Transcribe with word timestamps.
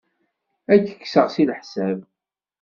Ad 0.73 0.81
t-kkseɣ 0.85 1.27
deg 1.35 1.45
leḥsab. 1.47 1.99